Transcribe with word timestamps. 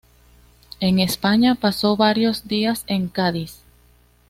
En 0.79 0.97
España 0.97 1.53
pasó 1.53 1.95
varios 1.95 2.47
días 2.47 2.85
en 2.87 3.07
Cádiz. 3.07 3.61